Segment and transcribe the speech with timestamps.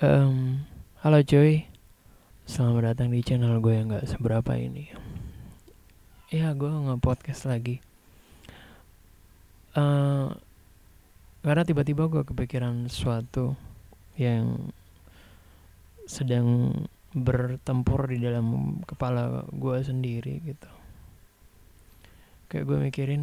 [0.00, 0.64] Um,
[1.04, 1.68] halo cuy,
[2.48, 4.88] selamat datang di channel gue yang gak seberapa ini.
[6.32, 7.84] Ya gue nge-podcast lagi.
[9.76, 10.32] Uh,
[11.44, 13.52] karena tiba-tiba gue kepikiran sesuatu
[14.16, 14.72] yang
[16.08, 16.72] sedang
[17.12, 20.70] bertempur di dalam kepala gue sendiri gitu.
[22.48, 23.22] Kayak gue mikirin,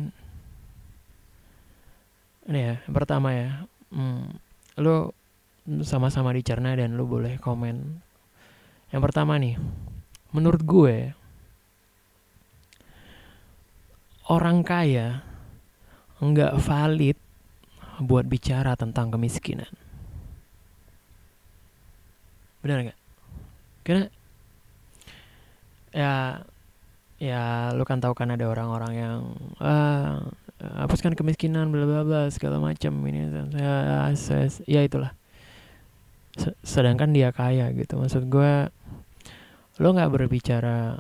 [2.45, 4.29] ini ya, pertama ya, hmm,
[4.77, 5.16] lo
[5.83, 7.99] sama-sama dicerna dan lu boleh komen.
[8.87, 9.59] Yang pertama nih,
[10.31, 11.11] menurut gue
[14.31, 15.23] orang kaya
[16.23, 17.17] nggak valid
[17.99, 19.69] buat bicara tentang kemiskinan.
[22.63, 22.99] Benar nggak?
[23.83, 24.05] Karena
[25.91, 26.13] ya
[27.17, 29.17] ya lu kan tahu kan ada orang-orang yang
[29.59, 30.21] ah,
[30.61, 33.25] hapuskan kemiskinan bla bla bla segala macam ini
[33.57, 34.13] ya,
[34.65, 35.17] ya itulah
[36.61, 37.97] sedangkan dia kaya gitu.
[37.97, 38.69] Maksud gue
[39.77, 40.97] lo nggak berbicara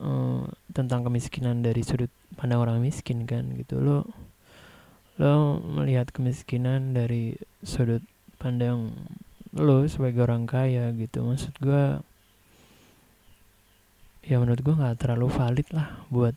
[0.00, 0.42] uh,
[0.72, 3.80] tentang kemiskinan dari sudut pandang orang miskin kan gitu.
[3.80, 3.98] Lo
[5.16, 8.04] lo melihat kemiskinan dari sudut
[8.36, 8.92] pandang
[9.56, 11.24] lo sebagai orang kaya gitu.
[11.24, 11.84] Maksud gue
[14.26, 16.34] ya menurut gue nggak terlalu valid lah buat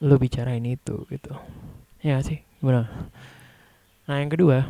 [0.00, 1.36] lo bicarain itu gitu.
[2.00, 2.40] Ya sih?
[2.64, 2.88] Gimana?
[4.08, 4.64] Nah yang kedua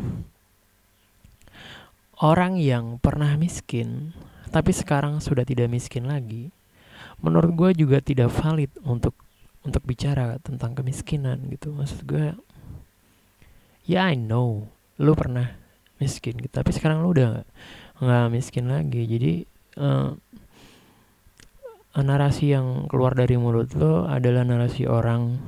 [2.20, 4.12] orang yang pernah miskin
[4.50, 6.50] tapi sekarang sudah tidak miskin lagi,
[7.22, 9.14] menurut gue juga tidak valid untuk
[9.62, 11.70] untuk bicara tentang kemiskinan gitu.
[11.70, 12.34] Maksud gue,
[13.86, 14.66] ya yeah, I know,
[14.98, 15.54] lu pernah
[16.02, 17.46] miskin gitu, tapi sekarang lu udah
[18.02, 19.06] nggak miskin lagi.
[19.06, 19.32] Jadi
[19.78, 20.10] uh,
[21.94, 25.38] narasi yang keluar dari mulut lo adalah narasi orang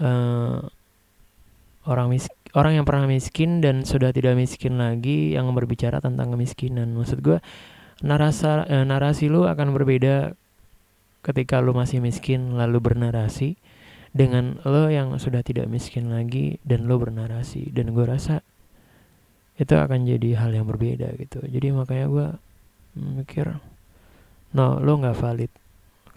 [0.00, 0.64] uh,
[1.84, 6.94] orang miskin orang yang pernah miskin dan sudah tidak miskin lagi yang berbicara tentang kemiskinan.
[6.96, 7.38] Maksud gue
[8.00, 10.32] narasa eh, narasi lu akan berbeda
[11.20, 13.58] ketika lu masih miskin lalu bernarasi
[14.14, 17.68] dengan lo yang sudah tidak miskin lagi dan lo bernarasi.
[17.74, 18.40] Dan gue rasa
[19.58, 21.42] itu akan jadi hal yang berbeda gitu.
[21.44, 22.26] Jadi makanya gue
[22.98, 23.58] mikir
[24.56, 25.52] no lo nggak valid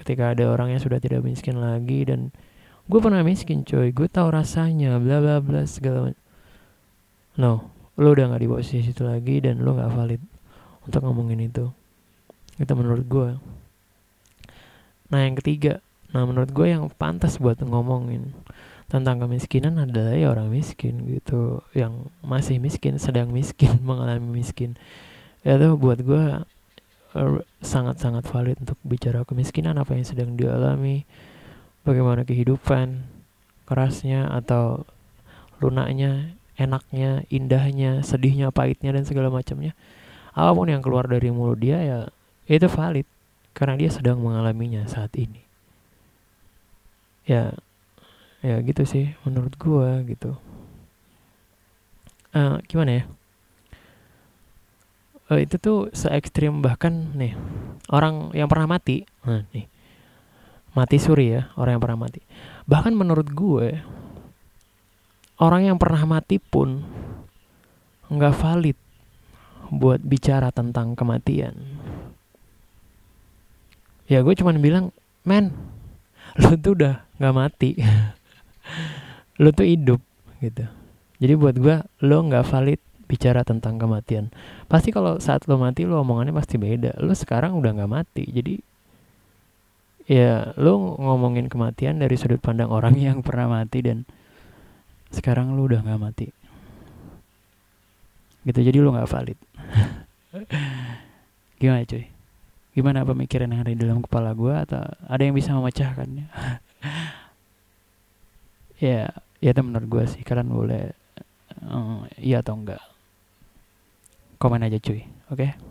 [0.02, 2.31] ketika ada orang yang sudah tidak miskin lagi dan
[2.88, 3.92] gue pernah miskin coy.
[3.92, 6.21] Gue tahu rasanya bla bla bla segala macam
[7.40, 10.22] no lo udah nggak di posisi itu lagi dan lo nggak valid
[10.88, 11.69] untuk ngomongin itu.
[12.58, 13.30] Itu menurut gue
[15.12, 15.84] nah yang ketiga.
[16.16, 18.31] Nah menurut gue yang pantas buat ngomongin
[18.92, 24.80] tentang kemiskinan adalah ya orang miskin gitu yang masih miskin sedang miskin mengalami miskin.
[25.44, 26.44] Ya tuh buat gue
[27.16, 31.03] er, sangat-sangat valid untuk bicara kemiskinan apa yang sedang dialami
[31.84, 33.03] bagaimana kehidupan
[33.68, 34.84] kerasnya atau
[35.63, 39.74] lunaknya enaknya, indahnya, sedihnya, pahitnya dan segala macamnya.
[40.32, 42.00] Apa pun yang keluar dari mulut dia ya
[42.46, 43.08] itu valid
[43.52, 45.42] karena dia sedang mengalaminya saat ini.
[47.26, 47.58] Ya
[48.42, 50.38] ya gitu sih menurut gua gitu.
[52.32, 53.04] Uh, gimana ya?
[55.28, 57.36] Uh, itu tuh se ekstrim bahkan nih
[57.92, 59.68] orang yang pernah mati, nah nih
[60.72, 62.22] mati suri ya orang yang pernah mati.
[62.68, 63.84] Bahkan menurut gue
[65.41, 66.85] orang yang pernah mati pun
[68.13, 68.78] nggak valid
[69.74, 71.57] buat bicara tentang kematian.
[74.06, 74.94] Ya gue cuman bilang,
[75.25, 75.56] men,
[76.38, 77.80] lu tuh udah nggak mati,
[79.41, 80.03] lu tuh hidup
[80.44, 80.68] gitu.
[81.18, 81.75] Jadi buat gue,
[82.06, 84.30] lo nggak valid bicara tentang kematian.
[84.68, 87.00] Pasti kalau saat lo mati, lo omongannya pasti beda.
[87.00, 88.59] Lo sekarang udah nggak mati, jadi
[90.12, 94.03] ya lo ngomongin kematian dari sudut pandang orang yang pernah mati dan
[95.12, 96.28] sekarang lu udah nggak mati.
[98.48, 99.40] Gitu jadi lu nggak valid.
[101.62, 102.06] Gimana cuy?
[102.72, 106.26] Gimana pemikiran yang ada di dalam kepala gue atau ada yang bisa memecahkannya?
[108.82, 110.26] Ya ya itu menurut gue sih.
[110.26, 110.90] Kalian boleh
[111.70, 112.82] uh, iya atau enggak.
[114.42, 115.06] Komen aja cuy.
[115.30, 115.54] Oke?
[115.54, 115.70] okay?